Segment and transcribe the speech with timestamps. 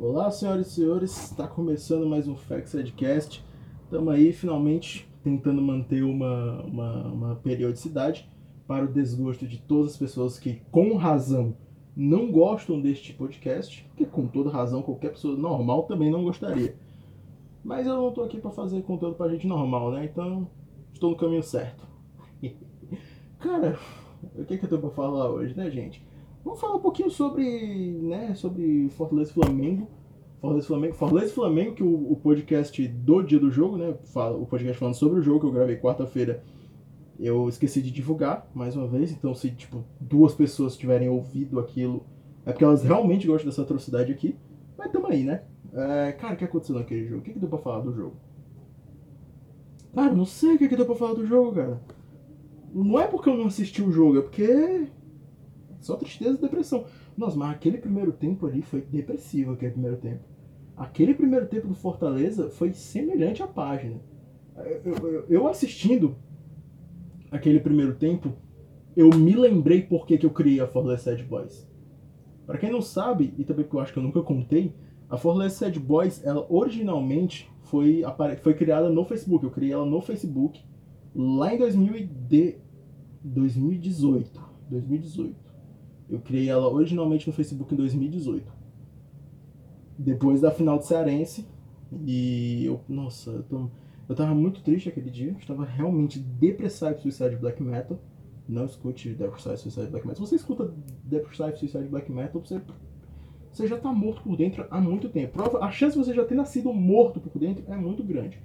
[0.00, 3.44] Olá, senhoras e senhores, está começando mais um Facts Redcast.
[3.82, 8.30] Estamos aí finalmente tentando manter uma, uma, uma, periodicidade
[8.64, 11.56] para o desgosto de todas as pessoas que, com razão,
[11.96, 16.76] não gostam deste podcast, porque com toda razão qualquer pessoa normal também não gostaria.
[17.64, 20.04] Mas eu não estou aqui para fazer conteúdo para gente normal, né?
[20.04, 20.48] Então
[20.94, 21.84] estou no caminho certo.
[23.40, 23.76] Cara,
[24.36, 26.06] o que, que eu tenho para falar hoje, né, gente?
[26.48, 29.86] Vamos falar um pouquinho sobre, né, sobre Fortaleza Flamengo.
[30.40, 34.46] Fortaleza Flamengo, Fortaleza Flamengo, que o, o, podcast do dia do jogo, né, fala, o
[34.46, 36.42] podcast falando sobre o jogo que eu gravei quarta-feira,
[37.20, 39.12] eu esqueci de divulgar mais uma vez.
[39.12, 42.06] Então, se tipo duas pessoas tiverem ouvido aquilo,
[42.46, 44.34] é porque elas realmente gostam dessa atrocidade aqui.
[44.78, 45.42] Mas tamo aí, né?
[45.74, 47.20] É, cara, o que aconteceu naquele jogo?
[47.20, 48.16] O que, que deu pra falar do jogo?
[49.94, 51.78] Cara, não sei o que, que deu pra falar do jogo, cara.
[52.72, 54.88] Não é porque eu não assisti o jogo, é porque
[55.80, 56.84] só tristeza e depressão.
[57.16, 60.24] Nossa, mas aquele primeiro tempo ali foi depressivo, aquele primeiro tempo.
[60.76, 64.00] Aquele primeiro tempo do Fortaleza foi semelhante à página.
[64.84, 66.16] Eu, eu, eu assistindo
[67.30, 68.32] aquele primeiro tempo,
[68.96, 71.68] eu me lembrei por que, que eu criei a Fortaleza Sad Boys.
[72.46, 74.74] Para quem não sabe, e também porque eu acho que eu nunca contei,
[75.08, 78.02] a Fortaleza Sad Boys, ela originalmente foi,
[78.42, 79.44] foi criada no Facebook.
[79.44, 80.60] Eu criei ela no Facebook
[81.14, 84.48] lá em 2018.
[84.70, 85.47] 2018.
[86.08, 88.50] Eu criei ela originalmente no Facebook em 2018.
[89.98, 91.46] Depois da final do Cearense.
[92.06, 92.80] E eu.
[92.88, 93.70] Nossa, eu, tô,
[94.08, 95.32] eu tava muito triste aquele dia.
[95.32, 97.98] Eu estava realmente Depressive Suicide Black Metal.
[98.48, 100.24] Não escute Depressive Suicide Black Metal.
[100.24, 100.72] Se você escuta
[101.04, 102.60] Depressive Suicide Black Metal, você,
[103.52, 105.34] você já tá morto por dentro há muito tempo.
[105.34, 108.40] Prova, a chance de você já ter nascido morto por dentro é muito grande.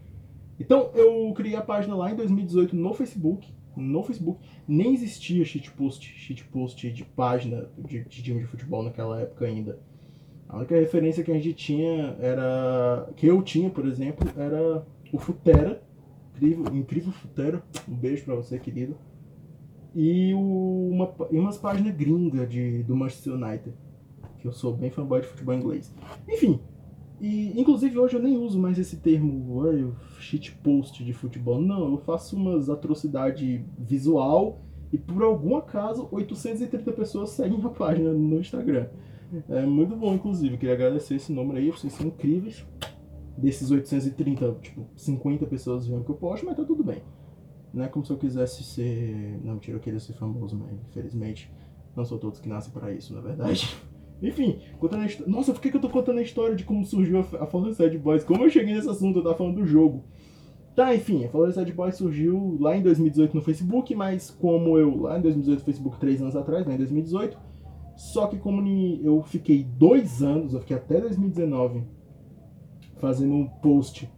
[0.59, 4.39] Então eu criei a página lá em 2018 no Facebook no Facebook.
[4.67, 9.79] Nem existia shitpost, shitpost de página de, de time de futebol naquela época ainda.
[10.47, 13.09] A única referência que a gente tinha era.
[13.15, 15.81] que eu tinha, por exemplo, era o Futera.
[16.35, 17.63] Incrível, incrível Futera.
[17.89, 18.95] Um beijo pra você, querido.
[19.95, 23.73] E, o, uma, e umas páginas gringas de, do Manchester United.
[24.39, 25.93] Que eu sou bem fanboy de futebol inglês.
[26.27, 26.59] Enfim,
[27.23, 31.61] e, inclusive, hoje eu nem uso mais esse termo shitpost de futebol.
[31.61, 34.59] Não, eu faço umas atrocidades visual
[34.91, 38.87] e por algum acaso 830 pessoas seguem a página no Instagram.
[39.47, 40.57] É muito bom, inclusive.
[40.57, 42.67] Queria agradecer esse número aí, vocês são incríveis.
[43.37, 47.01] Desses 830, tipo, 50 pessoas viram que eu posto, mas tá tudo bem.
[47.73, 49.39] Não é como se eu quisesse ser.
[49.41, 51.49] Não, mentira, eu queria ser famoso, mas infelizmente
[51.95, 53.77] não são todos que nascem para isso, na é verdade.
[54.23, 55.31] Enfim, contando a história.
[55.31, 57.73] Nossa, por que, que eu tô contando a história de como surgiu a, a Fallen
[57.73, 58.23] Sad Boys?
[58.23, 60.05] Como eu cheguei nesse assunto, eu tava falando do jogo.
[60.73, 65.01] Tá, enfim, a Fallen Sad Boys surgiu lá em 2018 no Facebook, mas como eu,
[65.01, 67.37] lá em 2018, Facebook, três anos atrás, né, em 2018.
[67.97, 68.65] Só que como
[69.03, 71.83] eu fiquei dois anos, eu fiquei até 2019
[72.97, 74.09] fazendo um post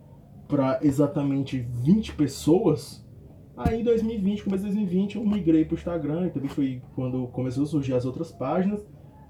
[0.48, 3.04] para exatamente 20 pessoas.
[3.58, 7.64] Aí em 2020, começo de 2020, eu migrei pro Instagram, e também foi quando começou
[7.64, 8.86] a surgir as outras páginas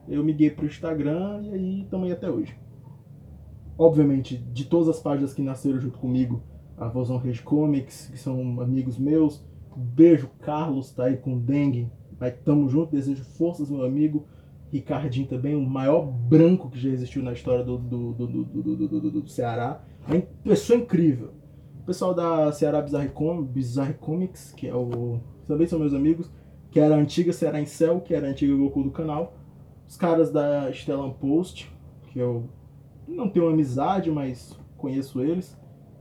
[0.08, 2.56] eu miguei pro Instagram e aí estamos aí até hoje.
[3.78, 6.42] Obviamente, de todas as páginas que nasceram junto comigo,
[6.78, 9.44] a Vozão Rede Comics, que são amigos meus,
[9.76, 11.90] beijo, Carlos tá aí com dengue,
[12.20, 14.26] mas tamo junto, desejo forças, meu amigo.
[14.72, 19.30] Ricardinho também, o maior branco que já existiu na história do, do, do, do, do,
[19.30, 19.82] Ceará.
[20.10, 21.32] É pessoa incrível.
[21.82, 25.20] O pessoal da Ceará Bizarre, Com, Bizarre Comics, que é o.
[25.48, 26.32] Também são meus amigos,
[26.72, 29.34] que era a antiga Ceará em Céu, que era a antiga Goku do canal
[29.88, 31.72] os caras da Stellan Post,
[32.12, 32.50] que eu
[33.08, 35.58] não tenho amizade, mas conheço eles.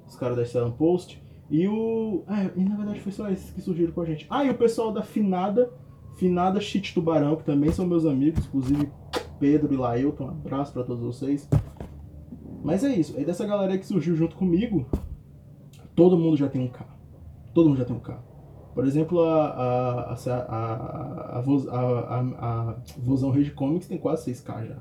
[0.07, 1.23] Os caras da Stellan Post.
[1.51, 2.25] E o.
[2.29, 4.27] É, e na verdade foi só esses que surgiram com a gente.
[4.31, 5.71] Ah, e o pessoal da Finada,
[6.17, 8.91] Finada Chit Tubarão, que também são meus amigos, inclusive
[9.39, 10.25] Pedro e Lailton.
[10.25, 11.49] Um abraço para todos vocês.
[12.63, 13.17] Mas é isso.
[13.17, 14.87] Aí dessa galera que surgiu junto comigo,
[15.95, 16.95] todo mundo já tem um carro.
[17.53, 18.34] Todo mundo já tem um carro.
[18.75, 21.41] Por exemplo, a, a, a,
[22.19, 24.79] a, Vozão Rede Comics tem quase 6k já.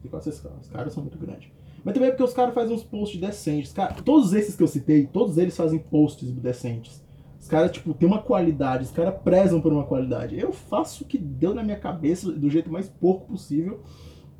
[0.00, 0.50] Tem quase 6k.
[0.62, 1.48] Os caras são muito grandes.
[1.84, 3.72] Mas também é porque os caras fazem uns posts decentes.
[3.72, 7.04] Cara, todos esses que eu citei, todos eles fazem posts decentes.
[7.38, 10.40] Os caras, tipo, tem uma qualidade, os caras prezam por uma qualidade.
[10.40, 13.82] Eu faço o que deu na minha cabeça do jeito mais pouco possível.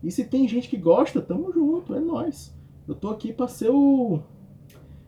[0.03, 2.57] E se tem gente que gosta, tamo junto, é nós.
[2.89, 4.21] Eu tô aqui pra ser o.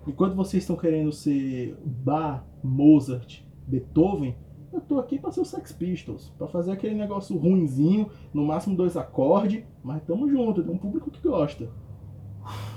[0.07, 4.37] Enquanto vocês estão querendo ser Bach, Mozart, Beethoven,
[4.73, 8.77] eu tô aqui para ser o Sex Pistols, para fazer aquele negócio ruinzinho, no máximo
[8.77, 11.71] dois acordes, mas tamo junto, tem um público que gosta.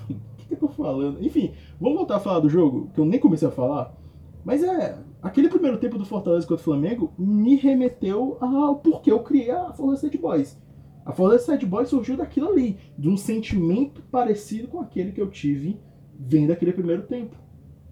[0.09, 1.23] O que, que eu tô falando?
[1.23, 3.95] Enfim, vamos voltar a falar do jogo, que eu nem comecei a falar.
[4.43, 9.19] Mas é, aquele primeiro tempo do Fortaleza contra o Flamengo me remeteu ao porquê eu
[9.19, 10.57] criei a Fortaleza State Boys.
[11.05, 15.27] A Fortaleza Sad Boy surgiu daquilo ali, de um sentimento parecido com aquele que eu
[15.27, 15.79] tive
[16.19, 17.35] vendo aquele primeiro tempo.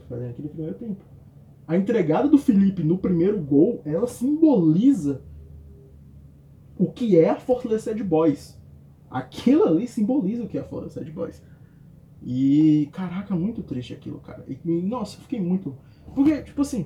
[0.07, 1.03] Fazendo aquele primeiro tempo.
[1.67, 5.21] A entregada do Felipe no primeiro gol, ela simboliza
[6.77, 8.57] o que é a Fortaleza Sad Boys.
[9.09, 11.43] Aquilo ali simboliza o que é a Fortaleza Sad Boys.
[12.23, 14.45] E, caraca, muito triste aquilo, cara.
[14.47, 15.75] E, nossa, eu fiquei muito.
[16.15, 16.85] Porque, tipo assim.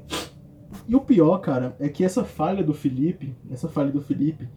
[0.87, 4.47] E o pior, cara, é que essa falha do Felipe, essa falha do Felipe,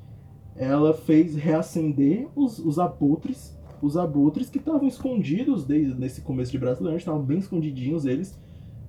[0.56, 6.58] ela fez reacender os, os abutres, os abutres que estavam escondidos desde nesse começo de
[6.58, 8.38] Brasileiro, estavam bem escondidinhos eles.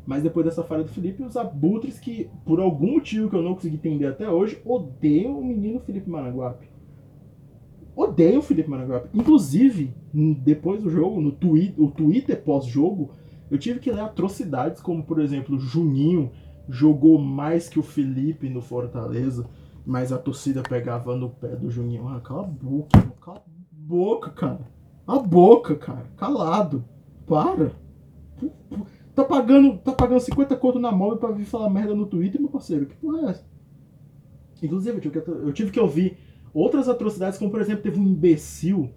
[0.06, 3.56] Mas depois dessa falha do Felipe, os abutres que, por algum motivo que eu não
[3.56, 6.68] consegui entender até hoje, odeiam o menino Felipe Maranguape.
[7.96, 9.10] Odeiam o Felipe Maranguape.
[9.14, 13.12] Inclusive, depois do jogo, no twi o Twitter pós-jogo,
[13.50, 16.32] eu tive que ler atrocidades, como por exemplo, Juninho
[16.68, 19.48] jogou mais que o Felipe no Fortaleza,
[19.86, 22.08] mas a torcida pegava no pé do Juninho.
[22.08, 24.68] Ah, cala a boca, cala a boca, cara.
[25.08, 26.06] A boca, cara.
[26.18, 26.84] Calado.
[27.28, 27.72] Para.
[29.16, 32.50] Tá pagando, tá pagando 50 conto na móvel pra vir falar merda no Twitter, meu
[32.50, 32.86] parceiro.
[32.86, 33.46] Que porra é essa?
[34.62, 36.18] Inclusive, eu tive que, ouvir
[36.54, 38.90] outras atrocidades, como por exemplo, teve um imbecil.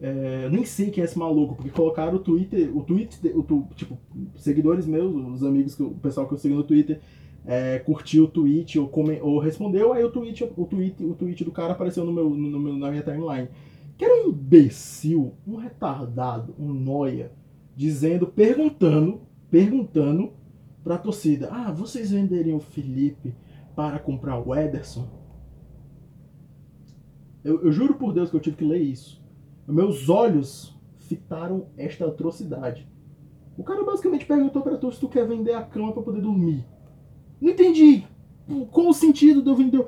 [0.00, 3.98] É, nem sei quem é esse maluco, porque colocaram o Twitter, o Twitter, o, tipo,
[4.36, 7.00] seguidores meus, os amigos, que, o pessoal que eu sigo no Twitter,
[7.44, 11.44] é, curtiu o tweet ou, come, ou respondeu, aí o tweet, o, tweet, o tweet
[11.44, 13.48] do cara apareceu no meu, no meu, na minha timeline.
[13.98, 17.32] Que era um imbecil, um retardado, um noia,
[17.76, 20.32] dizendo, perguntando perguntando
[20.82, 23.34] para a torcida: Ah, vocês venderiam o Felipe
[23.74, 25.08] para comprar o Ederson?
[27.44, 29.22] Eu, eu juro por Deus que eu tive que ler isso.
[29.66, 32.88] Meus olhos fitaram esta atrocidade.
[33.56, 36.64] O cara basicamente perguntou para tu se tu quer vender a cama para poder dormir.
[37.40, 38.04] Não entendi.
[38.70, 39.84] Qual o sentido de eu vender,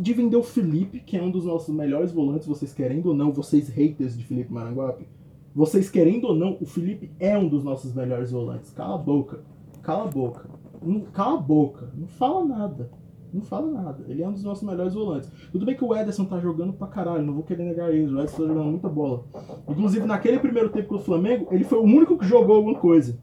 [0.00, 3.32] de vender o Felipe, que é um dos nossos melhores volantes, vocês querendo ou não,
[3.32, 5.06] vocês haters de Felipe Maranguape?
[5.54, 8.70] Vocês querendo ou não, o Felipe é um dos nossos melhores volantes.
[8.70, 9.40] Cala a boca.
[9.82, 10.48] Cala a boca.
[10.82, 11.90] Não, cala a boca.
[11.96, 12.90] Não fala nada.
[13.32, 14.04] Não fala nada.
[14.08, 15.30] Ele é um dos nossos melhores volantes.
[15.52, 18.14] Tudo bem que o Ederson tá jogando pra caralho, não vou querer negar isso.
[18.14, 19.24] O Ederson tá jogando muita bola.
[19.68, 23.18] Inclusive, naquele primeiro tempo com o Flamengo, ele foi o único que jogou alguma coisa.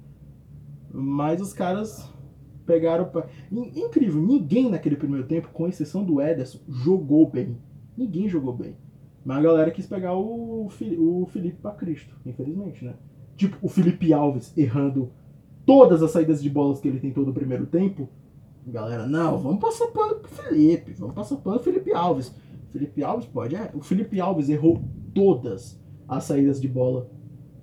[0.93, 2.11] Mas os caras
[2.65, 3.05] pegaram.
[3.05, 3.27] Pra...
[3.51, 7.57] Incrível, ninguém naquele primeiro tempo, com exceção do Ederson, jogou bem.
[7.97, 8.75] Ninguém jogou bem.
[9.27, 12.93] Mas a galera quis pegar o, o Felipe para Cristo, infelizmente, né?
[13.35, 15.11] Tipo, o Felipe Alves errando
[15.65, 18.07] todas as saídas de bolas que ele tentou no primeiro tempo.
[18.65, 22.33] Galera, não, vamos passar pano pro Felipe, vamos passar pano pro Felipe Alves.
[22.71, 23.69] Felipe Alves pode, é.
[23.73, 24.81] O Felipe Alves errou
[25.13, 25.77] todas
[26.07, 27.11] as saídas de bola.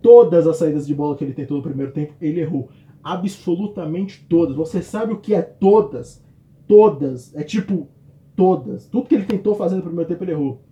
[0.02, 2.68] Todas as saídas de bola que ele tentou no primeiro tempo, ele errou.
[3.02, 4.54] Absolutamente todas.
[4.54, 6.22] Você sabe o que é todas?
[6.68, 7.34] Todas.
[7.34, 7.88] É tipo,
[8.36, 8.86] todas.
[8.86, 10.63] Tudo que ele tentou fazer no primeiro tempo, ele errou.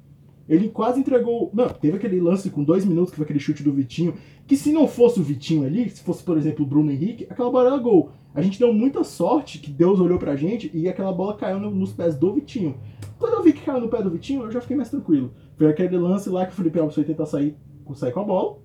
[0.48, 1.50] Ele quase entregou.
[1.52, 4.14] Não, teve aquele lance com dois minutos, que foi aquele chute do Vitinho.
[4.46, 7.50] Que se não fosse o Vitinho ali, se fosse, por exemplo, o Bruno Henrique, aquela
[7.50, 8.10] bola era gol.
[8.34, 11.70] A gente deu muita sorte que Deus olhou pra gente e aquela bola caiu no,
[11.70, 12.76] nos pés do Vitinho.
[13.18, 15.32] Quando eu vi que caiu no pé do Vitinho, eu já fiquei mais tranquilo.
[15.56, 17.56] Foi aquele lance lá que o Felipe Alves foi tentar sair,
[17.94, 18.58] sair com a bola.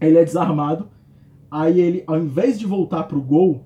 [0.00, 0.88] Ele é desarmado.
[1.50, 3.64] Aí ele, ao invés de voltar pro gol,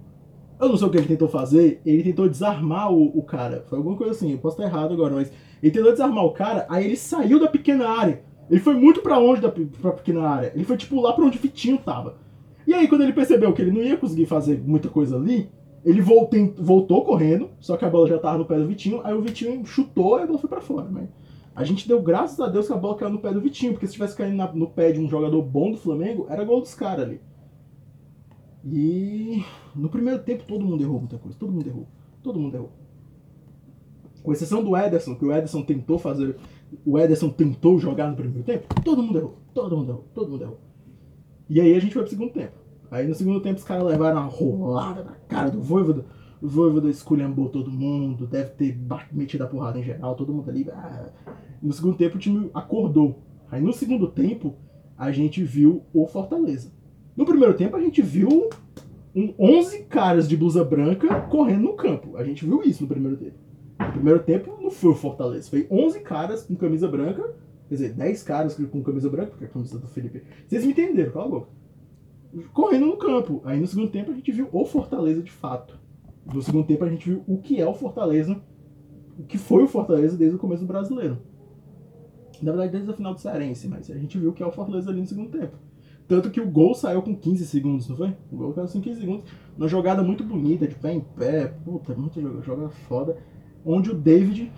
[0.61, 3.65] eu não sei o que ele tentou fazer, ele tentou desarmar o, o cara.
[3.69, 5.33] Foi alguma coisa assim, eu posso estar errado agora, mas
[5.63, 8.23] ele tentou desarmar o cara, aí ele saiu da pequena área.
[8.51, 10.53] Ele foi muito para longe da pra pequena área.
[10.55, 12.17] Ele foi tipo lá pra onde o Vitinho tava.
[12.67, 15.51] E aí quando ele percebeu que ele não ia conseguir fazer muita coisa ali,
[15.85, 19.15] ele voltou, voltou correndo, só que a bola já tava no pé do Vitinho, aí
[19.15, 21.09] o Vitinho chutou e a bola foi para fora, né?
[21.55, 23.87] A gente deu graças a Deus que a bola caiu no pé do Vitinho, porque
[23.87, 26.75] se tivesse caído na, no pé de um jogador bom do Flamengo, era gol dos
[26.75, 27.21] caras ali.
[28.69, 29.45] E
[29.75, 31.87] no primeiro tempo todo mundo errou muita coisa, todo mundo errou,
[32.21, 32.73] todo mundo errou.
[34.25, 36.37] Com exceção do Ederson, que o Ederson tentou fazer.
[36.85, 39.39] O Ederson tentou jogar no primeiro tempo, todo mundo errou.
[39.55, 40.61] Todo mundo errou, todo mundo errou.
[41.49, 42.55] E aí a gente foi pro segundo tempo.
[42.91, 46.05] Aí no segundo tempo os caras levaram uma rolada na cara do Voivoda.
[46.43, 48.77] O Voivoda esculhambou todo mundo, deve ter
[49.13, 50.69] metido a porrada em geral, todo mundo ali.
[50.73, 51.09] Ah.
[51.63, 53.23] No segundo tempo o time acordou.
[53.49, 54.57] Aí no segundo tempo
[54.99, 56.76] a gente viu o Fortaleza.
[57.17, 58.51] No primeiro tempo a gente viu
[59.15, 62.17] um 11 caras de blusa branca correndo no campo.
[62.17, 63.39] A gente viu isso no primeiro tempo.
[63.81, 67.23] No primeiro tempo não foi o Fortaleza, foi 11 caras com camisa branca,
[67.69, 70.23] quer dizer, 10 caras com camisa branca, porque é a camisa do Felipe.
[70.47, 71.49] Vocês me entenderam, cala a boca.
[72.53, 73.41] Correndo no campo.
[73.45, 75.79] Aí no segundo tempo a gente viu o Fortaleza de fato.
[76.27, 78.39] No segundo tempo a gente viu o que é o Fortaleza,
[79.19, 81.19] o que foi o Fortaleza desde o começo do brasileiro.
[82.43, 84.53] Na verdade, desde a final do Cearense, mas a gente viu o que é o
[84.53, 85.57] Fortaleza ali no segundo tempo.
[86.09, 88.17] Tanto que o gol saiu com 15 segundos, não foi?
[88.31, 89.25] O gol saiu com 15 segundos.
[89.57, 91.47] Uma jogada muito bonita, de pé em pé.
[91.65, 93.17] Puta, jogada, jogada foda
[93.67, 94.53] onde o David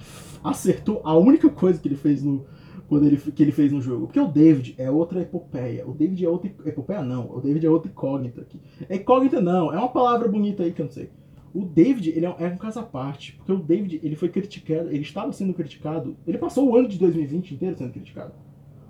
[0.44, 2.44] acertou a única coisa que ele fez no,
[2.86, 4.06] quando ele, que ele fez no jogo.
[4.06, 5.88] Porque o David é outra epopeia.
[5.88, 7.30] O David é outra epopeia, não.
[7.34, 8.60] O David é outra incógnita aqui.
[8.88, 9.72] É incógnita, não.
[9.72, 11.10] É uma palavra bonita aí que eu não sei.
[11.54, 13.34] O David, ele é um, é um caso à parte.
[13.36, 16.14] Porque o David, ele foi criticado, ele estava sendo criticado.
[16.26, 18.34] Ele passou o ano de 2020 inteiro sendo criticado.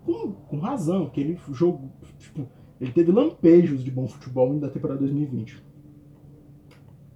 [0.08, 1.90] Com, com razão, que ele jogou.
[2.18, 2.48] Tipo,
[2.80, 5.62] ele teve lampejos de bom futebol da temporada 2020.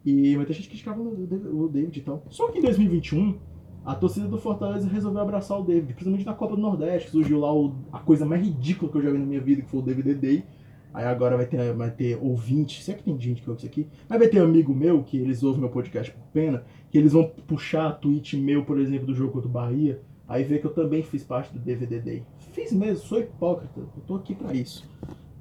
[0.05, 2.23] E muita gente criticava o David e tal.
[2.29, 3.39] Só que em 2021
[3.83, 7.41] a torcida do Fortaleza resolveu abraçar o David, principalmente na Copa do Nordeste, que surgiu
[7.41, 9.81] lá o, a coisa mais ridícula que eu já vi na minha vida, que foi
[9.81, 10.45] o DVD Day.
[10.93, 13.89] Aí agora vai ter, vai ter ouvinte, sei que tem gente que ouve isso aqui,
[14.07, 17.25] mas vai ter amigo meu, que eles ouvem meu podcast por pena, que eles vão
[17.47, 21.03] puxar tweet meu, por exemplo, do jogo contra o Bahia, aí vê que eu também
[21.03, 22.23] fiz parte do DVD Day.
[22.53, 24.89] Fiz mesmo, sou hipócrita, eu tô aqui para isso.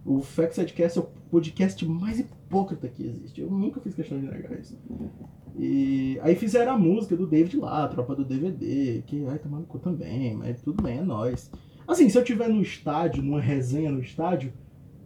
[0.06, 3.40] O Factsidecast é o podcast mais hipócrita que existe.
[3.40, 4.78] Eu nunca fiz questão de negar isso.
[5.58, 9.66] E aí fizeram a música do David lá, a tropa do DVD, que ai tomando
[9.66, 11.50] cu também, mas tudo bem, é nóis.
[11.88, 14.52] Assim, se eu tiver no estádio, numa resenha no estádio,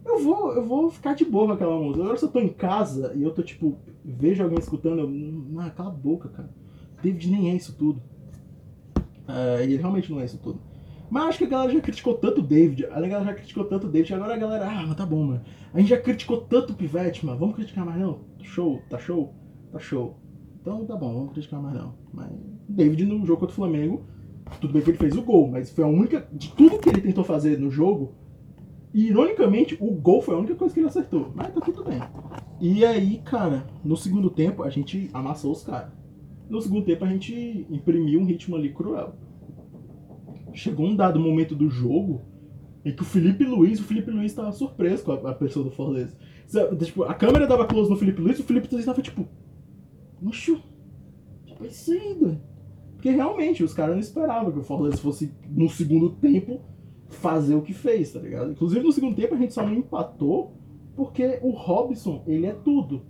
[0.04, 2.02] eu vou, eu vou ficar de boa com aquela música.
[2.02, 5.08] Agora se eu tô em casa e eu tô tipo, vejo alguém escutando, eu.
[5.08, 6.50] Não, cala a boca, cara.
[7.02, 8.02] David nem é isso tudo.
[9.28, 10.60] Uh, ele realmente não é isso tudo.
[11.08, 13.86] Mas acho que a galera já criticou tanto o David, a galera já criticou tanto
[13.86, 15.42] o David, agora a galera, ah, mas tá bom, mano.
[15.72, 18.20] A gente já criticou tanto o Pivete, mano, vamos criticar mais não?
[18.42, 19.32] Show, tá show?
[19.70, 20.18] Tá show.
[20.60, 21.94] Então tá bom, vamos criticar mais não.
[22.12, 22.30] Mas
[22.68, 24.04] David no jogo contra o Flamengo,
[24.60, 26.26] tudo bem que ele fez o gol, mas foi a única.
[26.32, 28.14] De tudo que ele tentou fazer no jogo,
[28.96, 31.30] e ironicamente, o gol foi a única coisa que ele acertou.
[31.34, 32.00] Mas tá tudo bem.
[32.58, 35.90] E aí, cara, no segundo tempo a gente amassou os caras.
[36.48, 39.14] No segundo tempo a gente imprimiu um ritmo ali cruel.
[40.52, 42.22] Chegou um dado momento do jogo
[42.84, 45.70] em que o Felipe Luiz, o Felipe Luiz tava surpreso com a, a pessoa do
[45.70, 46.16] Fortaleza.
[46.84, 49.26] Tipo, a câmera dava close no Felipe Luiz, o Felipe Luiz tava tipo,
[50.24, 50.62] Oxo,
[51.44, 52.40] tipo isso ainda.
[52.94, 56.60] Porque realmente os caras não esperavam que o Fortaleza fosse, no segundo tempo,
[57.08, 58.52] fazer o que fez, tá ligado?
[58.52, 60.54] Inclusive no segundo tempo a gente só não empatou
[60.94, 63.02] porque o Robson, ele é tudo.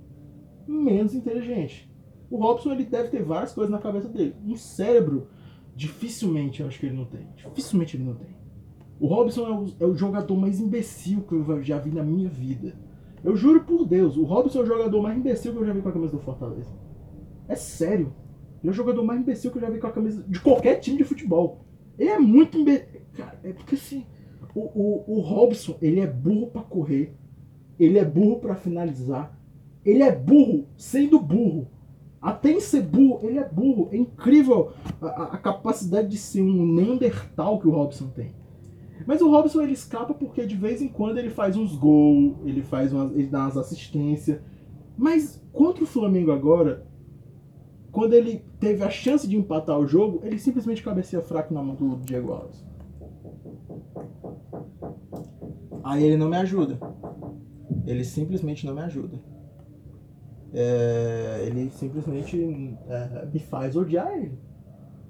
[0.67, 1.89] Menos inteligente.
[2.31, 4.35] O Robson, ele deve ter várias coisas na cabeça dele.
[4.45, 5.29] Um cérebro,
[5.75, 7.27] dificilmente eu acho que ele não tem.
[7.37, 8.37] Dificilmente ele não tem.
[8.99, 12.29] O Robson é o, é o jogador mais imbecil que eu já vi na minha
[12.29, 12.75] vida.
[13.23, 15.83] Eu juro por Deus, o Robson é o jogador mais imbecil que eu já vi
[15.83, 16.71] com a camisa do Fortaleza.
[17.49, 18.15] É sério.
[18.63, 20.77] Ele é o jogador mais imbecil que eu já vi com a camisa de qualquer
[20.77, 21.65] time de futebol.
[21.99, 23.01] Ele é muito imbecil.
[23.15, 24.05] Cara, é porque assim.
[24.55, 27.15] O, o, o Robson, ele é burro para correr.
[27.79, 29.39] Ele é burro para finalizar.
[29.85, 31.69] Ele é burro sendo burro.
[32.21, 33.89] Até em ser burro, ele é burro.
[33.93, 38.35] É incrível a, a capacidade de ser um Neandertal que o Robson tem.
[39.07, 42.63] Mas o Robson ele escapa porque de vez em quando ele faz uns gols, ele
[42.63, 44.41] faz umas, ele dá umas assistências.
[44.97, 46.87] Mas contra o Flamengo agora,
[47.93, 51.75] quando ele teve a chance de empatar o jogo, ele simplesmente cabeceia fraco na mão
[51.75, 52.65] do Diego Alves.
[55.85, 56.79] Aí ele não me ajuda.
[57.87, 59.21] Ele simplesmente não me ajuda.
[60.59, 64.39] É, ele simplesmente é, me faz odiar ele.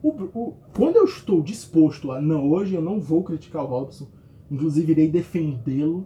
[0.03, 4.09] O, o, quando eu estou disposto a não, hoje eu não vou criticar o Robson,
[4.51, 6.05] inclusive irei defendê-lo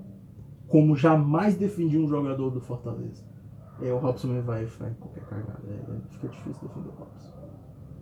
[0.69, 3.25] como jamais defendi um jogador do Fortaleza.
[3.81, 5.63] É, o Robson vai, vai qualquer cagada.
[5.67, 7.33] É, é, fica difícil defender o Robson.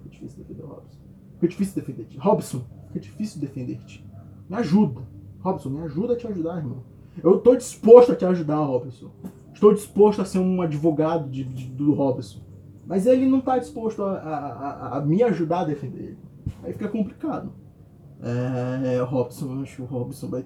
[0.02, 0.98] Fica difícil defender o Robson.
[1.34, 2.18] Fica difícil defender-te.
[2.18, 4.06] Robson, fica difícil defender-te.
[4.50, 5.02] Me ajuda.
[5.38, 6.82] Robson, me ajuda a te ajudar, irmão.
[7.22, 9.10] Eu estou disposto a te ajudar, Robson.
[9.58, 12.38] Estou disposto a ser um advogado de, de do Robson.
[12.86, 16.18] Mas ele não está disposto a, a, a, me ajudar a defender ele.
[16.62, 17.52] Aí fica complicado.
[18.22, 20.44] É, Robson, acho que o Robson vai.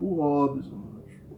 [0.00, 0.82] O Robson,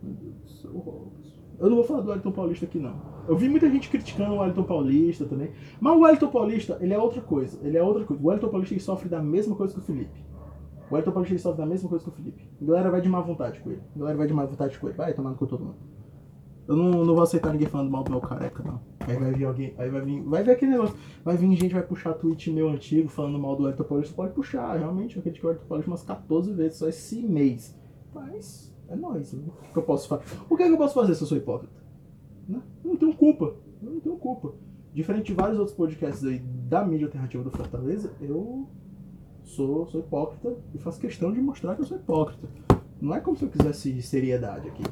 [0.01, 1.33] meu Deus do céu, o Robson.
[1.59, 2.95] Eu não vou falar do Wellington Paulista aqui, não.
[3.27, 5.51] Eu vi muita gente criticando o Wellington Paulista também.
[5.81, 7.59] Mas o Wellington Paulista, ele é outra coisa.
[7.61, 8.23] Ele é outra coisa.
[8.23, 10.25] O Wellington Paulista sofre da mesma coisa que o Felipe.
[10.89, 12.49] O Wellington Paulista sofre da mesma coisa que o Felipe.
[12.63, 13.83] A galera vai de má vontade com ele.
[13.97, 14.97] A galera vai de má vontade com ele.
[14.97, 15.98] Vai tomando com todo mundo.
[16.69, 18.79] Eu não, não vou aceitar ninguém falando mal do meu careca, não.
[19.01, 19.75] Aí vai vir alguém.
[19.79, 20.23] Aí vai vir.
[20.23, 20.95] Vai ver aquele negócio.
[21.25, 24.15] Vai vir gente, vai puxar tweet meu antigo falando mal do Wellington Paulista.
[24.15, 25.17] Pode puxar, realmente.
[25.17, 27.75] Eu critiquei o Wellington Paulista umas 14 vezes só esse mês.
[28.15, 29.33] Mas é nóis.
[29.33, 30.25] O que eu posso fazer?
[30.51, 31.73] O que, é que eu posso fazer se eu sou hipócrita?
[32.47, 32.61] Né?
[32.85, 33.57] Eu não tenho culpa.
[33.83, 34.53] Eu não tenho culpa.
[34.93, 38.69] Diferente de vários outros podcasts aí da mídia alternativa do Fortaleza, eu
[39.43, 42.47] sou, sou hipócrita e faço questão de mostrar que eu sou hipócrita.
[43.01, 44.83] Não é como se eu quisesse seriedade aqui.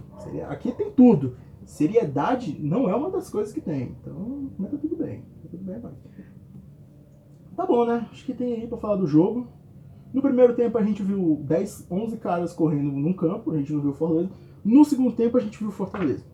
[0.48, 1.36] Aqui tem tudo.
[1.66, 3.96] Seriedade não é uma das coisas que tem.
[4.00, 5.22] Então, mas tá tudo bem.
[5.42, 5.92] Tá tudo bem, vai.
[7.56, 8.08] Tá bom, né?
[8.10, 9.48] Acho que tem aí pra falar do jogo.
[10.14, 13.80] No primeiro tempo a gente viu 10, 11 caras correndo num campo, a gente não
[13.80, 14.30] viu Fortaleza.
[14.64, 16.24] No segundo tempo a gente viu Fortaleza.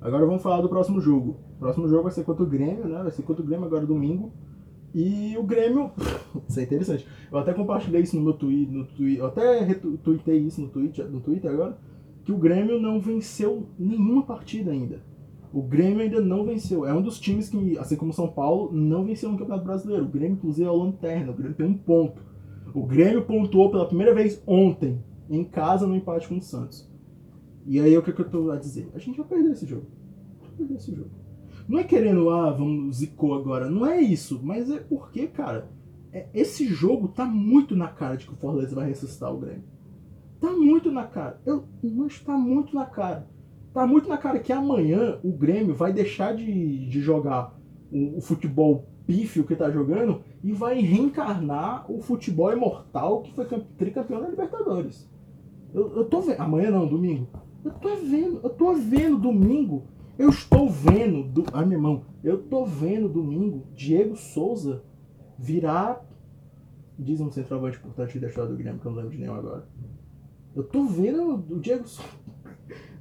[0.00, 1.36] Agora vamos falar do próximo jogo.
[1.56, 3.02] O próximo jogo vai ser contra o Grêmio, né?
[3.02, 4.32] Vai ser contra o Grêmio agora domingo.
[4.94, 5.90] E o Grêmio,
[6.48, 7.08] isso é interessante.
[7.32, 11.20] Eu até compartilhei isso no meu tweet, no eu até retuitei isso no Twitter, no
[11.20, 11.76] Twitter agora,
[12.24, 15.02] que o Grêmio não venceu nenhuma partida ainda.
[15.52, 16.84] O Grêmio ainda não venceu.
[16.84, 20.04] É um dos times que, assim como São Paulo, não venceu no Campeonato Brasileiro.
[20.04, 21.30] O Grêmio, inclusive, é o lanterna.
[21.30, 22.20] O Grêmio tem um ponto.
[22.74, 24.98] O Grêmio pontuou pela primeira vez ontem,
[25.30, 26.90] em casa, no empate com o Santos.
[27.66, 28.90] E aí, o que, que eu tô a dizer?
[28.94, 29.86] A gente vai perder esse jogo.
[30.40, 31.10] Vai perder esse jogo.
[31.68, 33.70] Não é querendo, ah, vamos zicou agora.
[33.70, 34.40] Não é isso.
[34.42, 35.70] Mas é porque, cara,
[36.12, 39.73] é, esse jogo tá muito na cara de que o Fortaleza vai ressuscitar o Grêmio.
[40.44, 41.40] Tá muito na cara.
[41.46, 43.26] Eu, mas tá muito na cara.
[43.72, 47.58] Tá muito na cara que amanhã o Grêmio vai deixar de, de jogar
[47.90, 53.46] o, o futebol pífio que tá jogando e vai reencarnar o futebol imortal que foi
[53.78, 55.10] tricampeão da Libertadores.
[55.72, 56.42] Eu, eu tô vendo.
[56.42, 57.26] Amanhã não, domingo.
[57.64, 59.84] Eu tô vendo, eu tô vendo domingo.
[60.18, 61.22] Eu estou vendo.
[61.22, 64.84] Do, ai, meu irmão, eu tô vendo domingo Diego Souza
[65.38, 66.04] virar.
[66.98, 69.66] Diz um centroavante importante da história do Grêmio, que eu não lembro de nenhum agora.
[70.54, 72.08] Eu tô vendo o Diego Souza.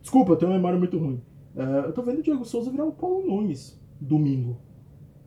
[0.02, 1.22] Desculpa, eu tenho uma memória muito ruim.
[1.56, 4.58] Uh, eu tô vendo o Diego Souza virar o Paulo Nunes domingo.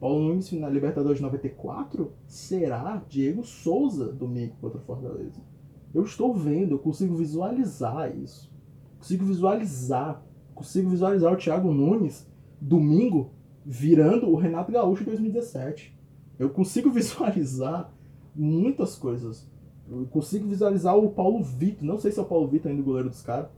[0.01, 5.41] Paulo Nunes na Libertadores 94 será Diego Souza domingo contra o Fortaleza.
[5.95, 8.53] Eu estou vendo, eu consigo visualizar isso.
[8.99, 10.23] Consigo visualizar,
[10.55, 12.29] consigo visualizar o Thiago Nunes
[12.61, 13.31] domingo
[13.65, 15.97] virando o Renato Gaúcho em 2017.
[16.39, 17.93] Eu consigo visualizar
[18.35, 19.49] muitas coisas.
[19.89, 21.85] Eu consigo visualizar o Paulo Vitor.
[21.85, 23.49] Não sei se é o Paulo Vitor ainda o goleiro dos caras.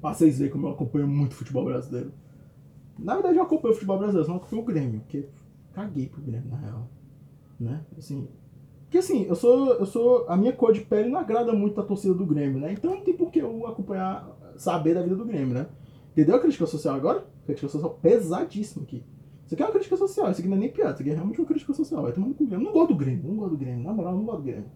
[0.00, 2.12] Pra vocês verem como eu acompanho muito futebol brasileiro.
[2.98, 5.00] Na verdade eu acompanho o futebol brasileiro, só não acompanho o Grêmio.
[5.00, 5.26] Porque
[5.72, 6.88] caguei pro Grêmio, na real.
[7.58, 7.84] Né?
[7.96, 8.28] Assim,
[8.90, 10.26] porque assim, eu sou, eu sou.
[10.28, 12.72] A minha cor de pele não agrada muito a torcida do Grêmio, né?
[12.72, 15.68] Então não tem por que eu acompanhar, saber da vida do Grêmio, né?
[16.10, 17.24] Entendeu a crítica social agora?
[17.46, 19.04] Crítica social pesadíssima aqui.
[19.46, 21.14] Isso aqui é uma crítica social, isso aqui não é nem piada, isso aqui é
[21.14, 22.02] realmente uma crítica social.
[22.02, 22.66] Vai tomando com o Grêmio.
[22.66, 23.84] Não gosto do Grêmio, não gosto do Grêmio.
[23.84, 24.70] Na moral, não gosto do Grêmio.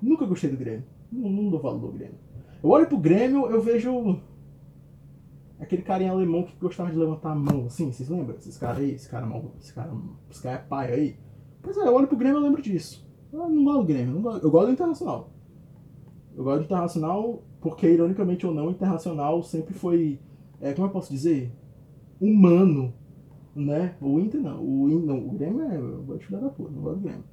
[0.00, 0.84] Nunca gostei do Grêmio.
[1.10, 2.18] Não, não dou valor do Grêmio.
[2.62, 4.20] Eu olho pro Grêmio, eu vejo.
[5.58, 8.36] Aquele carinha alemão que gostava de levantar a mão, assim, vocês lembram?
[8.36, 9.52] Esses caras aí, esse cara mal.
[9.58, 9.90] Esse cara.
[10.30, 11.16] Esse cara é pai aí.
[11.62, 13.06] Pois é, eu olho pro Grêmio e lembro disso.
[13.32, 15.30] Eu não gosto do Grêmio, gosto, eu gosto do Internacional.
[16.36, 20.20] Eu gosto do Internacional porque, ironicamente ou não, o Internacional sempre foi,
[20.60, 21.50] é, como eu posso dizer,
[22.20, 22.92] humano,
[23.54, 23.96] né?
[24.00, 27.02] O Inter não, o, não, o Grêmio é, eu gosto da puta, não gosto do
[27.02, 27.24] Grêmio.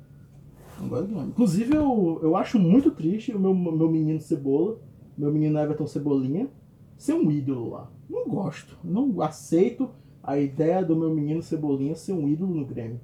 [0.83, 1.29] Não gosto.
[1.29, 4.77] Inclusive, eu, eu acho muito triste o meu, meu menino Cebola,
[5.17, 6.49] meu menino Everton Cebolinha,
[6.97, 7.91] ser um ídolo lá.
[8.09, 9.89] Não gosto, não aceito
[10.21, 12.99] a ideia do meu menino Cebolinha ser um ídolo no Grêmio.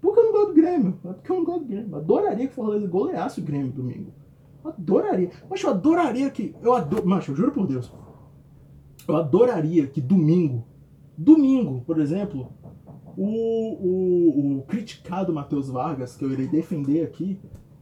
[0.00, 0.98] Porque eu não gosto do Grêmio.
[1.04, 1.96] É porque eu não gosto do Grêmio.
[1.96, 4.12] Adoraria que o Fortaleza goleasse o Grêmio domingo.
[4.64, 5.30] Adoraria.
[5.48, 6.54] Mas eu adoraria que.
[6.62, 7.06] Eu adoro.
[7.06, 7.92] Mas eu juro por Deus.
[9.06, 10.64] Eu adoraria que domingo.
[11.16, 12.52] Domingo, por exemplo,
[13.16, 17.40] o, o, o criticado Matheus Vargas, que eu irei defender aqui,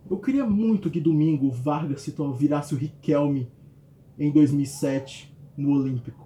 [0.08, 3.50] eu queria muito que domingo o Vargas se virasse o Riquelme
[4.18, 6.24] em 2007 no Olímpico.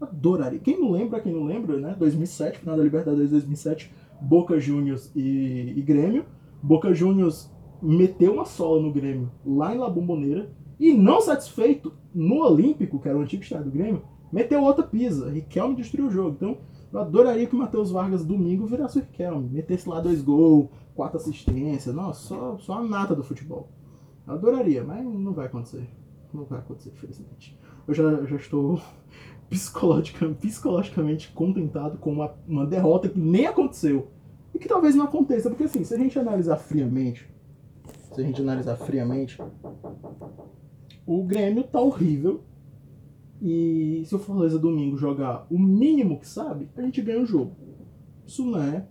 [0.00, 0.60] Adoraria.
[0.60, 1.96] Quem não lembra, quem não lembra, né?
[1.98, 6.24] 2007, final da Libertadores 2007, Boca Juniors e, e Grêmio.
[6.62, 7.50] Boca Juniors
[7.82, 13.08] meteu uma sola no Grêmio lá em La Bombonera e não satisfeito no Olímpico, que
[13.08, 14.02] era o antigo estádio do Grêmio,
[14.32, 15.30] meteu outra pisa.
[15.30, 16.36] Riquelme destruiu o jogo.
[16.36, 16.58] Então,
[16.92, 21.18] eu adoraria que o Matheus Vargas domingo virasse o Riquelme, metesse lá dois gols, quatro
[21.18, 23.68] assistências, nossa, só, só a nata do futebol.
[24.26, 25.88] Eu adoraria, mas não vai acontecer.
[26.32, 27.58] Não vai acontecer, infelizmente.
[27.86, 28.80] Eu já, já estou
[29.48, 34.08] psicologicamente, psicologicamente contentado com uma, uma derrota que nem aconteceu.
[34.54, 37.28] E que talvez não aconteça, porque assim, se a gente analisar friamente,
[38.12, 39.38] se a gente analisar friamente,
[41.06, 42.42] o Grêmio tá horrível.
[43.40, 47.52] E se o Fortaleza domingo jogar o mínimo que sabe, a gente ganha o jogo.
[48.26, 48.86] Isso não é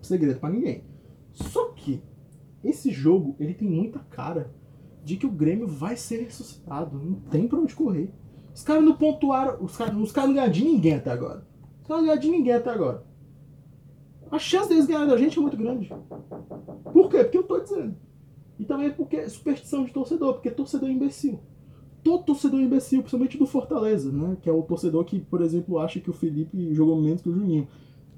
[0.00, 0.84] segredo para ninguém.
[1.32, 2.02] Só que
[2.62, 4.52] esse jogo, ele tem muita cara
[5.04, 6.96] de que o Grêmio vai ser ressuscitado.
[6.96, 8.10] Não tem pra onde correr.
[8.54, 9.62] Os caras não pontuaram.
[9.62, 11.46] Os caras os cara não ganharam de ninguém até agora.
[11.80, 13.04] Os caras não ganharam de ninguém até agora.
[14.30, 15.92] A chance deles ganharem da gente é muito grande.
[16.92, 17.24] Por quê?
[17.24, 17.96] Porque eu tô dizendo.
[18.58, 21.40] E também porque é superstição de torcedor, porque torcedor é imbecil.
[22.02, 24.36] Todo torcedor imbecil, principalmente do Fortaleza, né?
[24.40, 27.32] Que é o torcedor que, por exemplo, acha que o Felipe jogou menos que o
[27.32, 27.68] Juninho.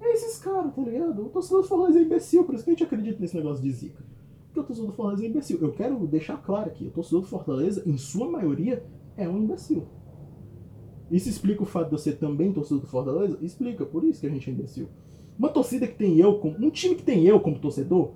[0.00, 1.26] É esses caras, tá ligado?
[1.26, 3.70] O torcedor do Fortaleza é imbecil, por isso que a gente acredita nesse negócio de
[3.70, 4.02] zica.
[4.46, 5.58] Porque o torcedor do Fortaleza é imbecil.
[5.60, 8.84] Eu quero deixar claro aqui, o torcedor do Fortaleza, em sua maioria,
[9.16, 9.86] é um imbecil.
[11.10, 13.38] Isso explica o fato de eu ser também torcedor do Fortaleza?
[13.42, 14.88] Explica, por isso que a gente é imbecil.
[15.38, 16.56] Uma torcida que tem eu como.
[16.56, 18.12] Um time que tem eu como torcedor,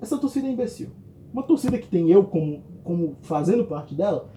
[0.00, 0.90] essa torcida é imbecil.
[1.32, 4.28] Uma torcida que tem eu como, como fazendo parte dela,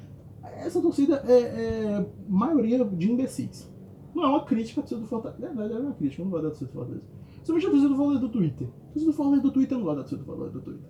[0.65, 3.71] essa torcida é, é maioria de imbecis.
[4.13, 5.41] Não é uma crítica do Fortaleza.
[5.41, 7.03] Na verdade, é uma crítica, não vou dar torcida do Fortaleza.
[7.43, 8.67] Somente a torcida do Fortaleza do Twitter.
[8.93, 10.89] Torcida do Fortaleza do Twitter, eu não gosto da torcida do Fortaleza do Twitter.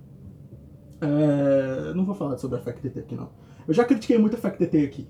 [1.01, 3.29] É, não vou falar sobre a FACTT aqui, não.
[3.67, 5.07] Eu já critiquei muito a FACTT aqui.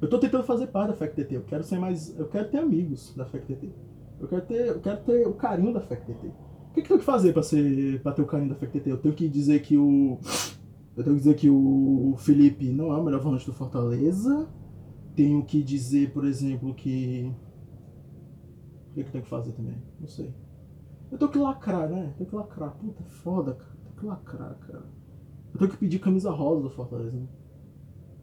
[0.00, 1.34] Eu tô tentando fazer parte da FACTT.
[1.34, 2.18] Eu quero ser mais.
[2.18, 3.72] Eu quero ter amigos da FACTT.
[4.20, 6.26] Eu quero ter, eu quero ter o carinho da FACTT.
[6.26, 8.88] O que, que eu tenho que fazer pra, ser, pra ter o carinho da FACTT?
[8.88, 10.18] Eu tenho que dizer que o.
[10.96, 14.48] Eu tenho que dizer que o Felipe não é o melhor volante do Fortaleza.
[15.16, 17.32] Tenho que dizer, por exemplo, que.
[18.90, 19.76] O que, que eu tenho que fazer também?
[19.98, 20.34] Não sei.
[21.10, 22.12] Eu tenho que lacrar, né?
[22.16, 22.72] Tenho que lacrar.
[22.72, 23.72] Puta, foda, cara.
[23.84, 24.84] Tenho que lacrar, cara.
[25.52, 27.26] Eu tenho que pedir camisa rosa do Fortaleza, né?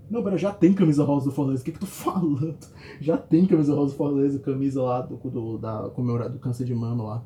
[0.10, 1.62] Não, pera, já tem camisa rosa do Fortaleza.
[1.62, 2.56] O que que tô falando?
[3.00, 7.04] Já tem camisa rosa do Fortaleza, camisa lá do, do, da, do câncer de mama
[7.04, 7.26] lá.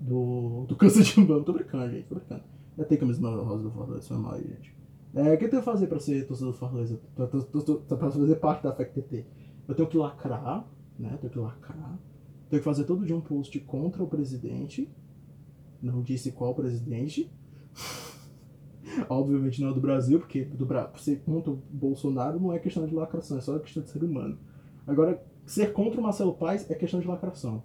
[0.00, 1.42] Do, do câncer de mama.
[1.44, 2.53] Tô brincando, gente, tô brincando.
[2.76, 4.74] Já tem camisa rosa do Fortaleza, foi mal aí, gente.
[5.14, 7.00] É, o que eu tenho que fazer pra ser torcedor do Fortaleza?
[7.14, 9.26] Pra, pra, pra, pra fazer parte da FECTT?
[9.68, 10.66] Eu tenho que lacrar,
[10.98, 11.16] né?
[11.20, 11.98] Tenho que lacrar.
[12.50, 14.90] Tenho que fazer todo dia um post contra o presidente.
[15.80, 17.30] Não disse qual presidente.
[19.08, 22.86] Obviamente não é do Brasil, porque do Bra ser contra o Bolsonaro não é questão
[22.86, 24.38] de lacração, é só questão de ser humano.
[24.86, 27.62] Agora, ser contra o Marcelo Paes é questão de lacração.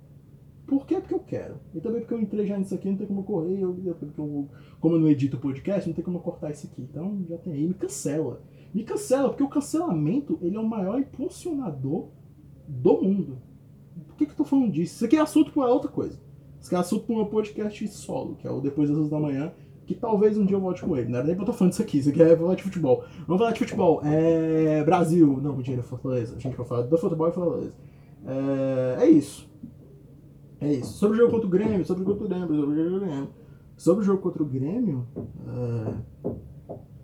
[0.70, 1.00] Por quê?
[1.00, 1.56] Porque eu quero.
[1.74, 3.60] E também porque eu entrei já nisso aqui, não tem como correr.
[3.60, 4.48] Eu, eu, eu,
[4.80, 6.84] como eu não edito podcast, não tem como cortar isso aqui.
[6.84, 8.40] Então já tem aí, me cancela.
[8.72, 12.10] Me cancela, porque o cancelamento ele é o maior impulsionador
[12.68, 13.42] do mundo.
[14.08, 14.94] Por que, que eu tô falando disso?
[14.94, 16.22] Isso aqui é assunto para outra coisa.
[16.60, 19.20] Isso aqui é assunto para um podcast solo, que é o Depois das 11 da
[19.20, 19.52] Manhã,
[19.88, 21.10] que talvez um dia eu volte com ele.
[21.10, 23.04] Não era nem pra eu tô falando isso aqui, isso aqui é falar de futebol.
[23.26, 24.02] Vamos falar de futebol.
[24.06, 24.84] É.
[24.84, 25.40] Brasil.
[25.42, 26.36] Não, mentira, Fortaleza.
[26.36, 27.74] A gente vai falar do futebol e Fortaleza.
[28.24, 29.50] É, é isso.
[30.62, 30.94] É isso.
[30.94, 32.92] Sobre o jogo contra o Grêmio, sobre o jogo contra o Grêmio, sobre o jogo
[32.92, 33.30] contra o Grêmio.
[33.78, 35.08] Sobre o jogo contra o Grêmio,
[35.48, 35.94] é...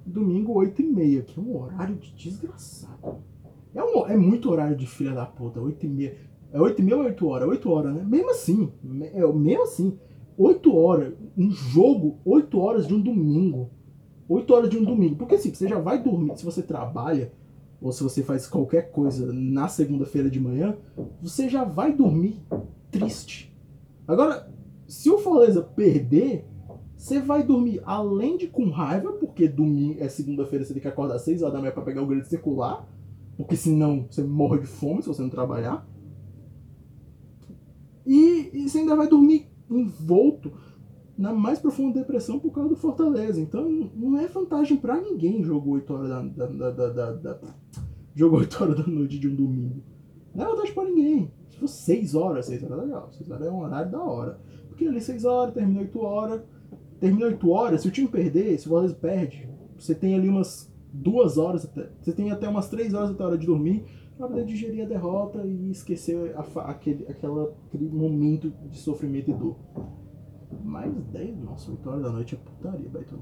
[0.05, 3.23] domingo 8h30, que é um horário de desgraçado.
[3.73, 6.13] É, um, é muito horário de filha da puta, 8h30.
[6.51, 7.49] É 8h30 ou 8 horas?
[7.49, 8.03] 8 horas, né?
[8.05, 8.71] Mesmo assim,
[9.13, 9.97] é, mesmo assim,
[10.37, 13.69] 8 horas, um jogo, 8 horas de um domingo.
[14.27, 15.15] 8 horas de um domingo.
[15.15, 17.31] Porque assim, você já vai dormir, se você trabalha,
[17.81, 20.75] ou se você faz qualquer coisa na segunda-feira de manhã,
[21.21, 22.41] você já vai dormir
[22.99, 23.55] triste.
[24.08, 24.51] Agora,
[24.88, 26.45] se o Fortaleza perder,
[26.95, 31.15] você vai dormir além de com raiva, porque domingo é segunda-feira, você tem que acordar
[31.15, 32.88] às 6 horas da manhã para pegar o grande circular,
[33.38, 35.88] porque senão você morre de fome se você não trabalhar.
[38.05, 40.51] E, e você ainda vai dormir envolto
[41.17, 43.41] na mais profunda depressão por causa do Fortaleza.
[43.41, 47.39] Então não é vantagem para ninguém jogo 8 horas da, da, da, da, da
[48.15, 49.81] jogo 8 horas da noite de um domingo.
[50.36, 51.32] Não é vantagem pra ninguém.
[51.50, 53.10] Se fosse 6 horas, 6 horas é legal.
[53.12, 54.39] 6 horas é um horário da hora.
[54.67, 56.41] Porque ali 6 horas, termina 8 horas.
[57.00, 60.71] Termina 8 horas, se o time perder, se o Fortaleza perde, você tem ali umas
[60.93, 61.89] 2 horas até.
[62.02, 63.86] Você tem até umas 3 horas até a hora de dormir
[64.17, 69.34] para poder digerir a derrota e esquecer a, aquele, aquela, aquele momento de sofrimento e
[69.34, 69.58] dor.
[70.63, 73.19] Mais 10, nossa, 8 horas da noite é putaria, Baitão.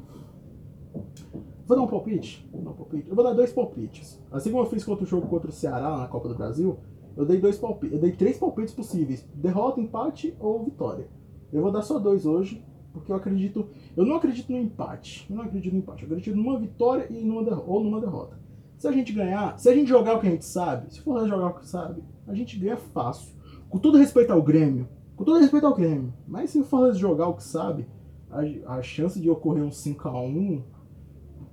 [1.65, 2.47] Vou dar um palpite?
[2.51, 3.09] Vou dar um palpite?
[3.09, 4.21] Eu vou dar dois palpites.
[4.31, 6.77] Assim como eu fiz contra o jogo contra o Ceará na Copa do Brasil,
[7.15, 7.93] eu dei dois palpites.
[7.93, 11.07] Eu dei três palpites possíveis: derrota, empate ou vitória.
[11.51, 13.67] Eu vou dar só dois hoje, porque eu acredito.
[13.95, 15.25] Eu não acredito no empate.
[15.29, 16.03] Eu não acredito no empate.
[16.03, 18.39] Eu acredito numa vitória e numa ou numa derrota.
[18.77, 21.27] Se a gente ganhar, se a gente jogar o que a gente sabe, se for
[21.27, 23.33] jogar o que sabe, a gente ganha fácil.
[23.69, 27.35] Com todo respeito ao Grêmio, com todo respeito ao Grêmio, mas se for jogar o
[27.35, 27.87] que sabe,
[28.29, 30.63] a, a chance de ocorrer um 5x1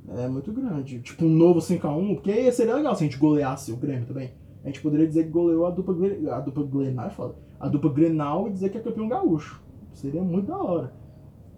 [0.08, 1.00] é muito grande.
[1.00, 4.32] Tipo, um novo 5x1, porque seria legal se a gente goleasse o Grêmio também.
[4.64, 5.94] A gente poderia dizer que goleou a dupla,
[6.34, 7.32] a dupla Grenal, é.
[7.58, 9.62] A dupla Grenal e dizer que é campeão gaúcho.
[9.92, 10.94] Seria muito da hora.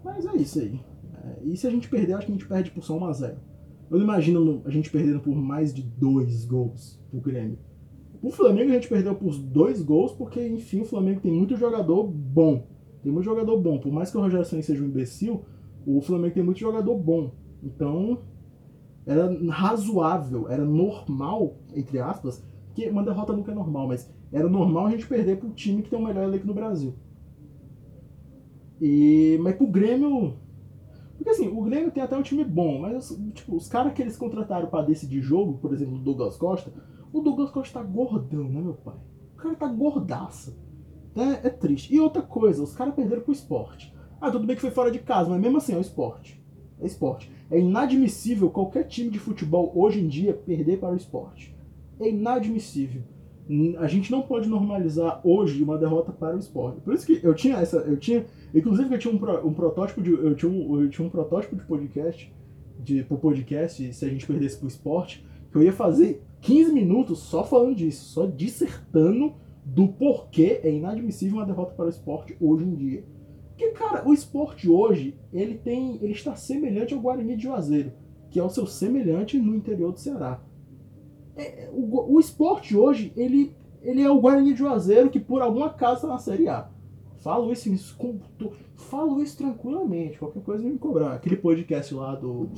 [0.05, 0.81] Mas é isso aí.
[1.25, 3.37] É, e se a gente perder, acho que a gente perde por só 1x0.
[3.91, 7.59] Eu não imagino a gente perdendo por mais de dois gols pro Grêmio.
[8.23, 12.05] O Flamengo a gente perdeu por dois gols, porque, enfim, o Flamengo tem muito jogador
[12.05, 12.67] bom.
[13.03, 13.79] Tem muito jogador bom.
[13.79, 15.43] Por mais que o Rogério Senna seja um imbecil,
[15.85, 17.33] o Flamengo tem muito jogador bom.
[17.63, 18.23] Então,
[19.05, 24.87] era razoável, era normal, entre aspas, que uma derrota nunca é normal, mas era normal
[24.87, 26.95] a gente perder pro time que tem o melhor elenco no Brasil.
[28.81, 30.35] E, mas pro Grêmio,
[31.17, 34.17] porque assim, o Grêmio tem até um time bom, mas tipo, os caras que eles
[34.17, 36.73] contrataram para decidir jogo, por exemplo, o Douglas Costa,
[37.13, 38.97] o Douglas Costa tá gordão, né, meu pai?
[39.35, 40.57] O cara tá gordaça.
[41.15, 41.95] É, é triste.
[41.95, 43.95] E outra coisa, os caras perderam pro esporte.
[44.21, 46.43] Ah, tudo bem que foi fora de casa, mas mesmo assim é o esporte.
[46.81, 47.31] É esporte.
[47.51, 51.52] É inadmissível qualquer time de futebol hoje em dia perder para o esporte.
[52.03, 53.03] É inadmissível.
[53.79, 56.81] A gente não pode normalizar hoje uma derrota para o esporte.
[56.81, 57.79] Por isso que eu tinha essa.
[57.79, 60.13] Eu tinha Inclusive eu tinha um, pro, um protótipo de.
[60.13, 62.33] Eu tinha um, eu tinha um protótipo de podcast.
[62.79, 67.21] De, pro podcast, se a gente perdesse pro esporte, que eu ia fazer 15 minutos
[67.21, 69.35] só falando disso, só dissertando
[69.65, 73.05] do porquê é inadmissível uma derrota para o esporte hoje em dia.
[73.51, 75.97] Porque, cara, o esporte hoje, ele tem.
[76.03, 77.93] ele está semelhante ao Guarani de Juazeiro,
[78.31, 80.43] que é o seu semelhante no interior do Ceará.
[81.37, 85.65] É, o, o esporte hoje, ele, ele é o Guarani de Juazeiro que por algum
[85.65, 86.69] acaso está na Série A.
[87.23, 88.19] Falo isso, isso com,
[88.75, 91.13] falo isso tranquilamente, qualquer coisa me cobrar.
[91.13, 92.51] Aquele podcast lá do.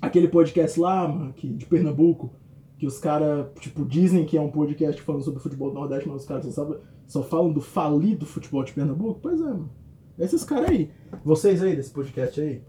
[0.00, 2.34] Aquele podcast lá, mano, que, de Pernambuco,
[2.76, 6.22] que os caras, tipo, dizem que é um podcast falando sobre futebol do Nordeste, mas
[6.22, 9.20] os caras só, só falam do falido futebol de Pernambuco.
[9.22, 9.70] Pois é, mano.
[10.18, 10.90] Esses caras aí.
[11.24, 12.60] Vocês aí desse podcast aí,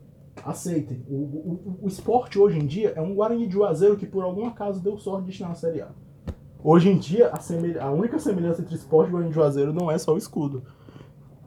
[0.43, 1.03] aceitem.
[1.07, 4.45] O, o, o esporte hoje em dia é um Guarani de Juazeiro que por algum
[4.45, 5.89] acaso deu sorte de estar na Série A.
[6.63, 9.97] Hoje em dia, a, a única semelhança entre esporte e Guarani de Juazeiro não é
[9.97, 10.63] só o escudo.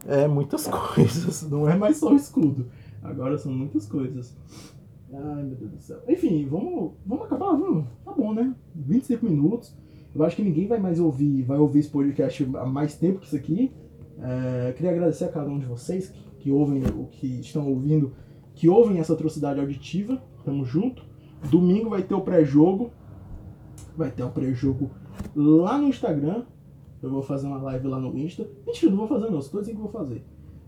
[0.07, 1.49] É muitas coisas.
[1.49, 2.67] Não é mais só o escudo.
[3.01, 4.35] Agora são muitas coisas.
[5.13, 6.01] Ai, meu Deus do céu.
[6.07, 7.55] Enfim, vamos, vamos acabar?
[7.55, 7.85] Vamos.
[8.03, 8.53] Tá bom, né?
[8.75, 9.75] 25 minutos.
[10.13, 13.27] Eu acho que ninguém vai mais ouvir, vai ouvir esse podcast há mais tempo que
[13.27, 13.71] isso aqui.
[14.19, 18.13] É, queria agradecer a cada um de vocês que, que ouvem, o que estão ouvindo,
[18.57, 20.19] que ouvem essa atrocidade auditiva.
[20.43, 21.03] Tamo junto.
[21.49, 22.91] Domingo vai ter o pré-jogo.
[23.95, 24.89] Vai ter o pré-jogo
[25.35, 26.43] lá no Instagram.
[27.01, 28.49] Eu vou fazer uma live lá no Insta.
[28.65, 30.25] Mentira, não vou fazer não, estou dizendo que vou fazer.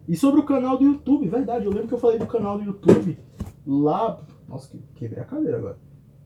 [0.08, 2.64] E sobre o canal do YouTube, verdade, eu lembro que eu falei do canal do
[2.64, 3.18] YouTube
[3.66, 4.22] lá.
[4.48, 5.78] Nossa, quebrei a cadeira agora.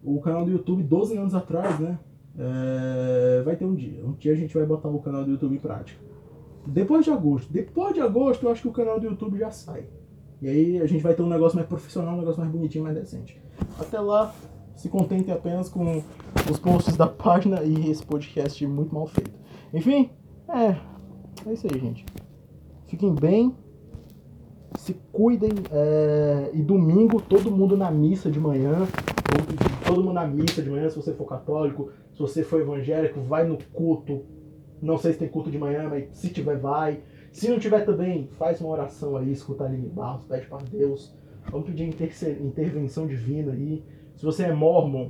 [0.04, 1.97] O canal do YouTube 12 anos atrás, né?
[2.38, 4.06] É, vai ter um dia.
[4.06, 6.02] Um dia a gente vai botar o canal do YouTube em prática.
[6.67, 7.52] Depois de agosto.
[7.52, 9.88] Depois de agosto, eu acho que o canal do YouTube já sai.
[10.44, 12.98] E aí a gente vai ter um negócio mais profissional, um negócio mais bonitinho, mais
[12.98, 13.42] decente.
[13.80, 14.36] Até lá,
[14.76, 16.04] se contentem apenas com
[16.52, 19.32] os posts da página e esse podcast muito mal feito.
[19.74, 20.10] Enfim,
[20.50, 20.76] é.
[21.48, 22.06] É isso aí, gente.
[22.88, 23.56] Fiquem bem.
[24.78, 25.52] Se cuidem.
[25.72, 28.86] É, e domingo, todo mundo na missa de manhã.
[29.86, 33.48] Todo mundo na missa de manhã, se você for católico, se você for evangélico, vai
[33.48, 34.26] no culto.
[34.82, 37.00] Não sei se tem culto de manhã, mas se tiver, vai.
[37.34, 41.12] Se não tiver também, faz uma oração aí, escuta ali Barros, pede para Deus.
[41.50, 41.89] Vamos pedir
[42.39, 43.84] intervenção divina aí.
[44.15, 45.10] Se você é mormon,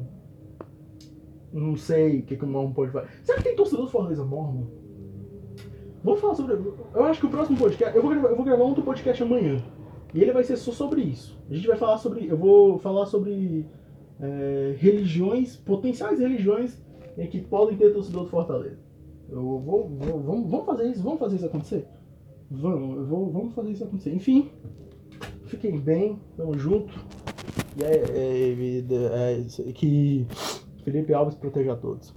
[1.52, 3.10] não sei o que, que o mormon pode fazer.
[3.24, 4.64] Será que tem torcedor do Fortaleza mormon?
[6.02, 6.54] Vamos falar sobre.
[6.54, 7.94] Eu acho que o próximo podcast.
[7.94, 9.62] Eu vou, gravar, eu vou gravar outro podcast amanhã.
[10.14, 11.38] E ele vai ser só sobre isso.
[11.50, 12.26] A gente vai falar sobre.
[12.26, 13.66] Eu vou falar sobre
[14.22, 16.82] é, religiões, potenciais religiões
[17.18, 18.80] em que podem ter torcedor do Fortaleza.
[19.30, 21.86] Eu vou, vou, vamos, vamos fazer isso, vamos fazer isso acontecer?
[22.50, 24.14] Vamos, vou, vamos fazer isso acontecer.
[24.14, 24.50] Enfim,
[25.46, 26.94] fiquem bem, tamo junto.
[27.78, 30.26] E é, é, é, é que
[30.84, 32.12] Felipe Alves proteja a todos.